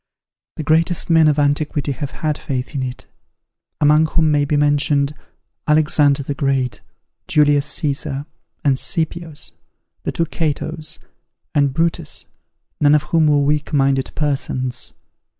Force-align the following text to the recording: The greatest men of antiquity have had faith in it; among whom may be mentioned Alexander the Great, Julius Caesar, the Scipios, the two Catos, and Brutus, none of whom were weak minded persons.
The 0.55 0.63
greatest 0.63 1.11
men 1.11 1.27
of 1.27 1.37
antiquity 1.37 1.91
have 1.91 2.09
had 2.09 2.35
faith 2.35 2.73
in 2.73 2.81
it; 2.81 3.05
among 3.79 4.07
whom 4.07 4.31
may 4.31 4.45
be 4.45 4.57
mentioned 4.57 5.13
Alexander 5.67 6.23
the 6.23 6.33
Great, 6.33 6.81
Julius 7.27 7.67
Caesar, 7.67 8.25
the 8.63 8.75
Scipios, 8.77 9.51
the 10.01 10.11
two 10.11 10.25
Catos, 10.25 10.97
and 11.53 11.71
Brutus, 11.71 12.25
none 12.79 12.95
of 12.95 13.03
whom 13.03 13.27
were 13.27 13.41
weak 13.45 13.73
minded 13.73 14.09
persons. 14.15 14.93